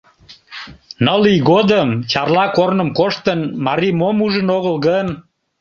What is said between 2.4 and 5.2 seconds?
корным коштын, марий мом ужын огыл гын?